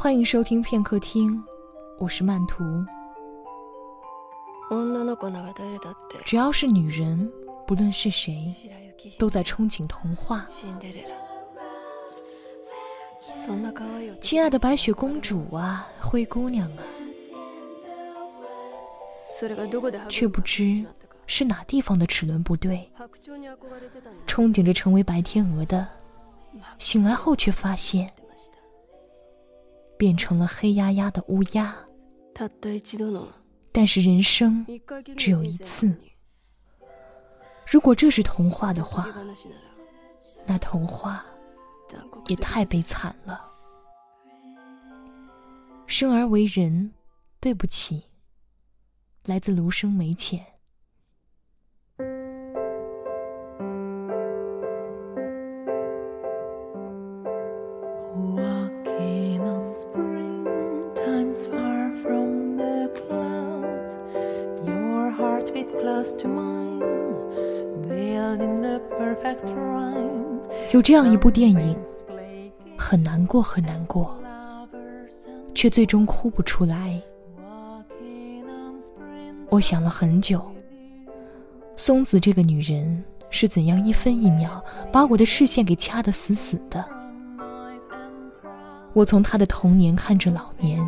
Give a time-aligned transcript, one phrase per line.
[0.00, 1.42] 欢迎收听片刻听，
[1.98, 2.62] 我是曼图。
[6.24, 7.28] 只要是女人，
[7.66, 8.44] 不论是谁，
[9.18, 10.46] 都在憧憬童话。
[14.20, 16.82] 亲爱的白雪公主啊，灰姑娘啊，
[20.08, 20.84] 却不知
[21.26, 22.88] 是哪地方的齿轮不对，
[24.28, 25.88] 憧憬着成为白天鹅的，
[26.78, 28.08] 醒来后却发现。
[29.98, 31.76] 变成了黑压压的乌鸦。
[33.72, 34.64] 但是人生
[35.16, 35.94] 只有一次。
[37.66, 39.08] 如果这是童话的话，
[40.46, 41.22] 那童话
[42.28, 43.44] 也太悲惨了。
[45.86, 46.94] 生而为人，
[47.40, 48.04] 对不起。
[49.24, 50.44] 来自卢生梅浅。
[70.72, 71.78] 有这样一部电影，
[72.76, 74.14] 很难过，很难过，
[75.54, 77.00] 却最终哭不出来。
[79.50, 80.42] 我想了很久，
[81.76, 86.84] 松子这个女人是怎样一分一秒把我的视线给掐得死死的？
[88.92, 90.86] 我从她的童年看着老年，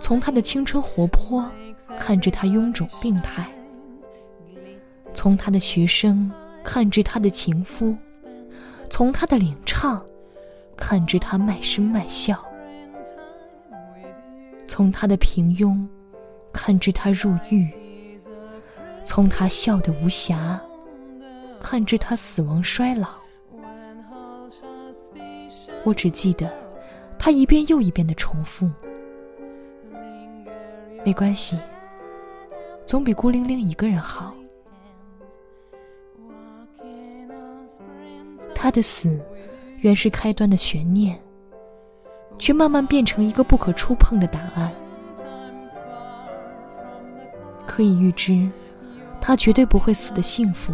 [0.00, 1.48] 从她的青春活泼
[1.98, 3.46] 看着她臃肿病态。
[5.14, 6.30] 从他的学生
[6.64, 7.96] 看至他的情夫，
[8.90, 10.04] 从他的领唱
[10.76, 12.44] 看至他卖身卖笑，
[14.66, 15.86] 从他的平庸
[16.52, 17.70] 看至他入狱，
[19.04, 20.58] 从他笑的无暇
[21.60, 23.08] 看至他死亡衰老。
[25.84, 26.50] 我只记得
[27.18, 28.70] 他一遍又一遍的重复。
[31.04, 31.58] 没关系，
[32.86, 34.34] 总比孤零零一个人好。
[38.62, 39.20] 他的死，
[39.78, 41.20] 原是开端的悬念，
[42.38, 44.70] 却慢慢变成一个不可触碰的答案。
[47.66, 48.48] 可以预知，
[49.20, 50.72] 他绝对不会死的幸福，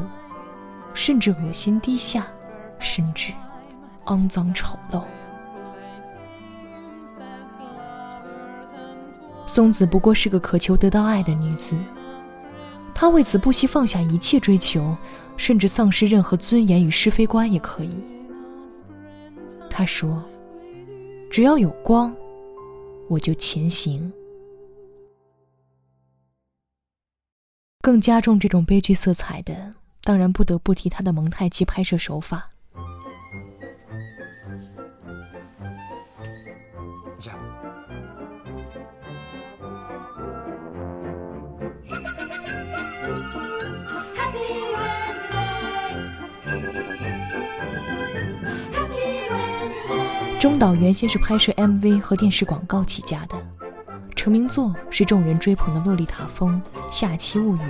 [0.92, 2.26] 甚至恶心低下，
[2.78, 3.32] 甚至
[4.04, 5.02] 肮脏丑陋。
[9.46, 11.74] 松子不过是个渴求得到爱的女子，
[12.94, 14.94] 她为此不惜放下一切追求。
[15.38, 17.90] 甚至丧失任何尊严与是非观也可以。
[19.70, 20.22] 他说
[21.30, 22.14] ：“只要有光，
[23.08, 24.12] 我就前行。”
[27.80, 29.72] 更加重这种悲剧色彩的，
[30.02, 32.50] 当然不得不提他的蒙太奇拍摄手法。
[50.38, 53.34] 中岛原先是拍摄 MV 和电视广告起家的，
[54.14, 56.62] 成名作是众人追捧的《洛丽塔风
[56.92, 57.60] 下期物语》。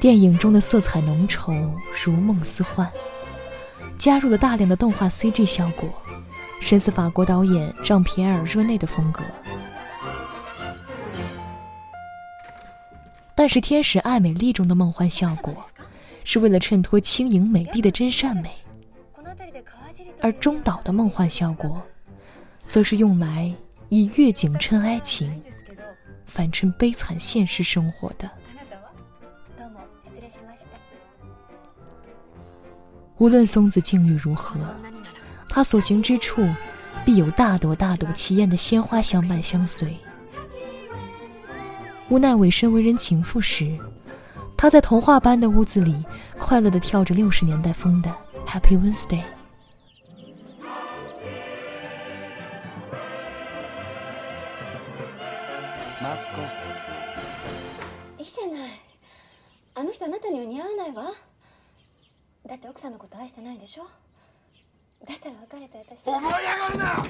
[0.00, 1.70] 电影中的色彩浓稠，
[2.04, 2.90] 如梦似幻，
[3.96, 5.88] 加入了大量的动画 CG 效果，
[6.60, 9.22] 深似法国导演让·皮埃尔·热内的风格。
[13.36, 15.54] 但是《天使爱美丽》中的梦幻效果。
[16.28, 18.50] 是为了衬托轻盈美丽的真善美，
[20.20, 21.80] 而中岛的梦幻效果，
[22.68, 23.54] 则是用来
[23.90, 25.40] 以月景衬哀情，
[26.24, 28.28] 反衬悲惨现实生活的。
[33.18, 34.58] 无论松子境遇如何，
[35.48, 36.44] 他所行之处，
[37.04, 39.96] 必有大朵大朵奇艳的鲜花相伴相随。
[42.08, 43.78] 无奈委身为人情妇时。
[44.56, 46.06] 他在童话般的屋子里，
[46.38, 48.10] 快乐地跳着六十年代风的
[48.46, 49.22] 《Happy Wednesday》。
[58.18, 58.70] いいじゃない。
[59.74, 61.12] あの人あなたには似合わないわ。
[62.46, 63.84] だって奥さんのこと愛してないでしょ。
[65.06, 66.06] だったら別れた私。
[66.06, 67.06] 思い上がるな。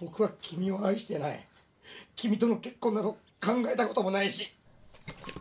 [0.00, 1.44] 僕は君を愛してない。
[2.14, 3.18] 君との結婚など考
[3.72, 4.54] えたこともないし。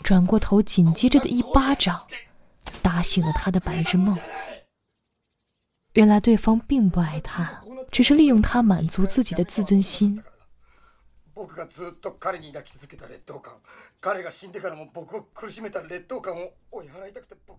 [0.09, 2.07] 转过头，紧接着的一巴掌，
[2.81, 4.17] 打醒了他的白日梦。
[5.93, 7.61] 原来对方并不爱他，
[7.91, 10.19] 只是利用他满足自己的自尊心。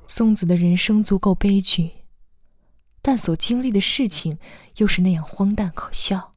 [0.08, 1.92] 松子的人生足够悲剧，
[3.00, 4.40] 但所经历的事情
[4.78, 6.32] 又是那样荒诞可笑。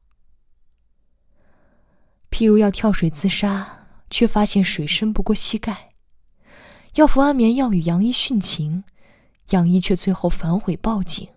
[2.30, 5.74] 譬如要跳水自杀，却发现水深不过膝盖；
[6.94, 8.84] 要服安眠药与杨一殉情，
[9.50, 11.28] 杨一却最后反悔报警。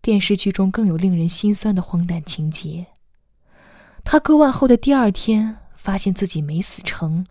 [0.00, 2.86] 电视剧中更有令人心酸的荒诞情节：
[4.04, 7.26] 他割腕后的第二天，发现自己没死成，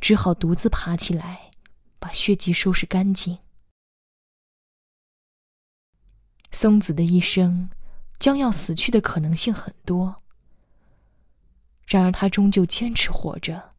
[0.00, 1.50] 只好独自爬起来，
[1.98, 3.38] 把血迹收拾干净。
[6.52, 7.68] 松子的一生，
[8.18, 10.22] 将要死去的可能性很多。
[11.86, 13.74] 然而他终究坚持活着，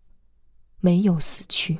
[0.87, 1.77] 没有死去。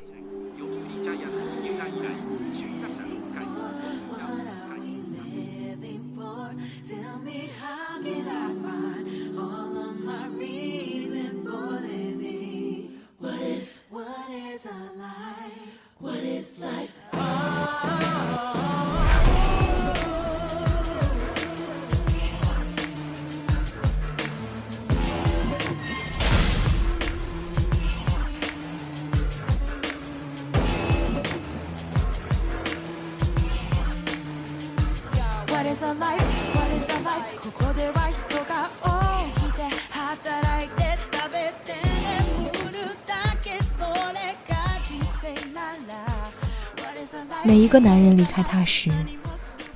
[47.68, 48.90] 个男人离开她时，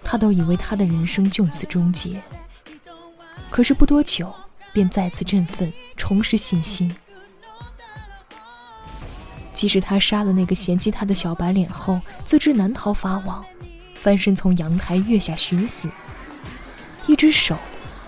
[0.03, 2.21] 她都以为她的人生就此终结。
[3.51, 4.33] 可是不多久，
[4.73, 6.95] 便再次振奋，重拾信心。
[9.53, 13.45] 即使她杀了那个嫌弃她的小白脸后，自知难逃法网，
[13.95, 15.89] 翻身从阳台跃下寻死，
[17.07, 17.57] 一只手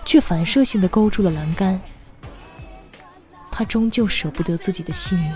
[0.05, 1.81] 却反射性的勾住了栏杆。
[3.51, 5.33] 她终究舍不得自己的性命。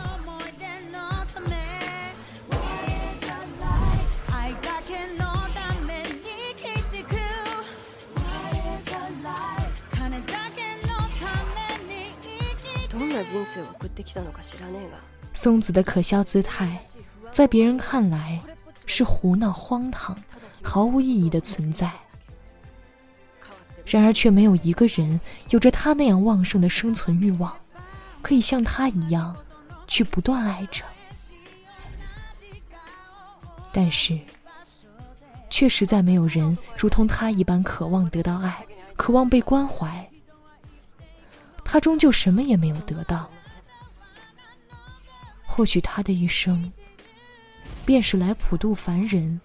[15.35, 16.81] 松子的可笑姿态，
[17.31, 18.41] 在别人看来
[18.87, 20.17] 是胡闹、荒唐、
[20.63, 21.93] 毫无意义的存在。
[23.85, 25.21] 然而，却没有一个人
[25.51, 27.55] 有着他那样旺盛的生存欲望，
[28.23, 29.37] 可以像他一样
[29.87, 30.83] 去不断爱着。
[33.71, 34.19] 但是，
[35.51, 38.65] 却实在没有人如同他一般渴望得到爱，
[38.97, 40.08] 渴望被关怀。
[41.71, 43.31] 他终究什么也没有得到。
[45.45, 46.73] 或许他的一生，
[47.85, 49.39] 便是来普渡凡人，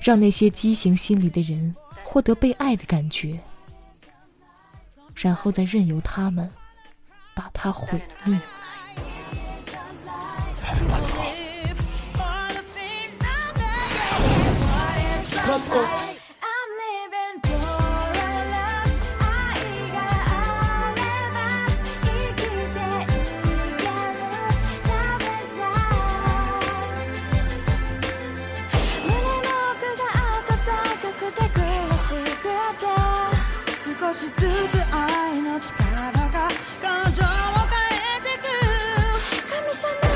[0.00, 1.74] 让那些畸形心理的人
[2.04, 3.40] 获得被爱的感觉，
[5.14, 6.48] 然后再任由他们
[7.34, 8.38] 把他毁灭。
[33.86, 34.42] 少しずつ
[34.92, 35.78] 愛の力
[36.10, 36.48] が
[36.82, 37.30] 彼女を
[37.70, 38.44] 変えてく
[39.46, 40.10] 神様な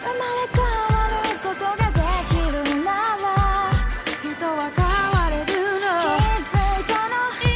[0.00, 2.00] 生まれ変わることがで
[2.30, 3.26] きるなら
[4.22, 4.80] 人は変
[5.12, 5.46] われる
[5.78, 5.86] の。
[6.00, 7.52] 気づいたの今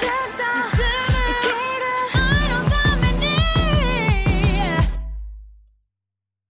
[0.00, 0.40] ずっと
[0.76, 0.84] 進
[1.80, 1.80] む
[2.12, 2.20] 愛
[2.52, 3.24] のために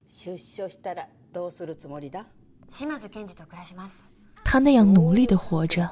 [0.07, 2.27] 出所したらどうするつもりだ？
[2.69, 3.95] 島津賢治と暮らします。
[4.45, 5.89] 他那样努力的活着。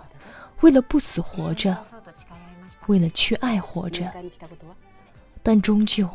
[0.61, 1.77] 为了不死活着，
[2.87, 4.11] 为了去爱活着，
[5.43, 6.09] 但终究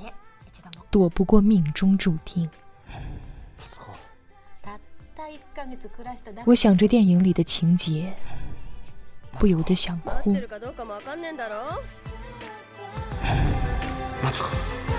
[0.89, 2.49] 躲不过命中注定。
[6.45, 8.11] 我想着电影里的情节，
[9.39, 10.35] 不由得想哭。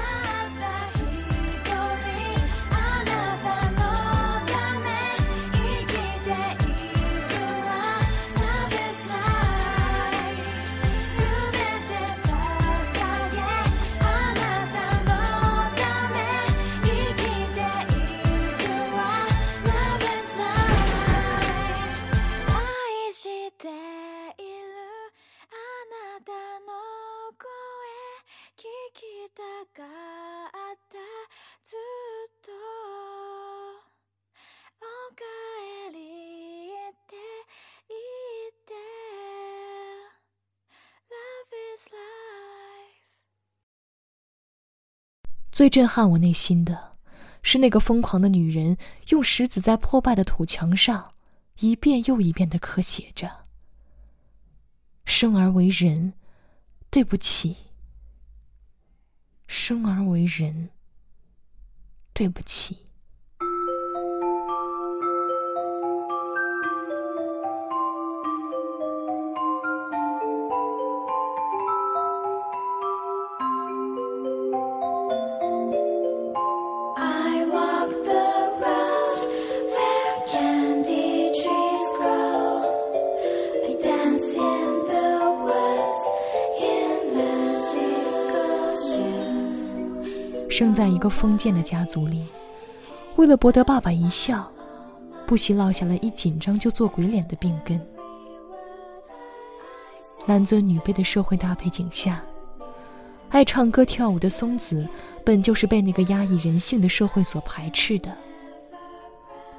[45.53, 46.97] 最震撼我内心的，
[47.43, 48.77] 是那个疯狂的女人
[49.11, 51.15] 用石子在破败的土墙上
[51.59, 53.45] 一遍又一遍的刻写着
[55.05, 56.15] ：“生而为人，
[56.91, 57.72] 对不起。
[59.55, 60.71] 生而为人，
[62.15, 62.79] 对不起。”
[90.63, 92.25] 生在一个封建的家族里，
[93.17, 94.49] 为了博得爸爸一笑，
[95.27, 97.85] 不惜落下了一紧张就做鬼脸的病根。
[100.25, 102.23] 男尊女卑的社会大背景下，
[103.31, 104.87] 爱唱歌跳舞的松子
[105.25, 108.17] 本就是被那个压抑人性的社会所排斥的。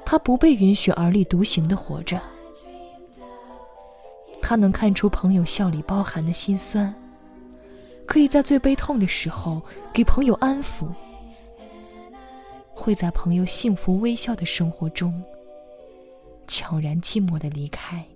[0.06, 2.18] 他不被允许而立独行的活着。
[4.40, 6.94] 他能看出朋友笑里包含的心酸。
[8.06, 9.60] 可以在最悲痛的时候
[9.92, 10.86] 给朋友安抚，
[12.72, 15.22] 会在朋友幸福微笑的生活中
[16.46, 18.06] 悄然寂寞的离开。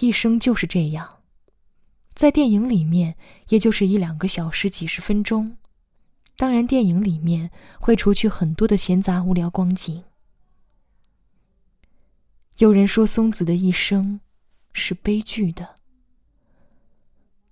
[0.00, 1.17] 一生就是这样。
[2.18, 3.14] 在电影里面，
[3.50, 5.56] 也就是一两个小时、几十分钟。
[6.36, 7.48] 当然，电影里面
[7.78, 10.02] 会除去很多的闲杂无聊光景。
[12.56, 14.18] 有人说松子的一生
[14.72, 15.76] 是悲剧的，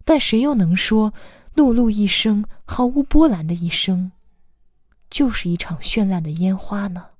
[0.05, 1.15] 但谁又能说
[1.55, 4.11] 碌碌一生、毫无波澜的一生，
[5.09, 7.11] 就是一场绚烂的烟花呢？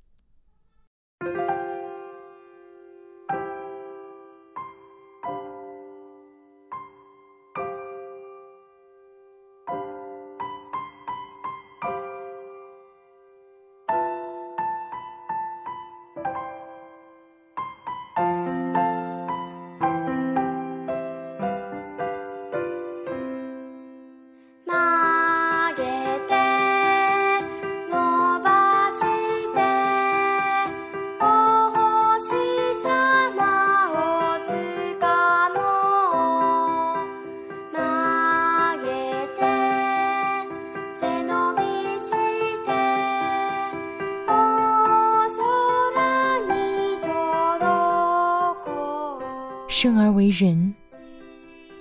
[49.87, 50.75] 生而为人，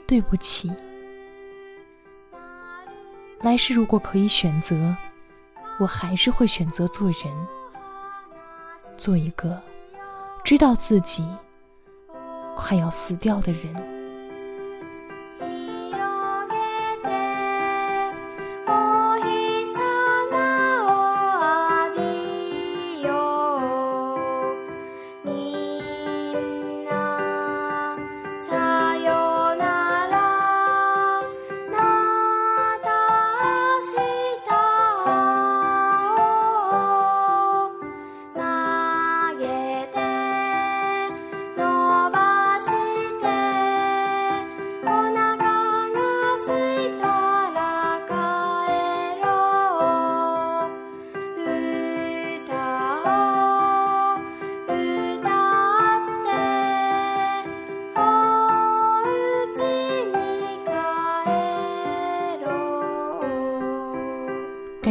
[0.06, 0.72] 对不起。
[3.42, 4.96] 来世如果可以选择，
[5.80, 7.48] 我还是会选择做人，
[8.96, 9.60] 做一个
[10.44, 11.28] 知道自己
[12.56, 13.95] 快要死掉的人。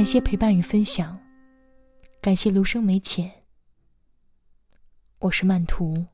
[0.04, 1.18] 感谢陪伴与分享，
[2.20, 3.32] 感谢卢生没浅。
[5.18, 6.04] 我是曼图。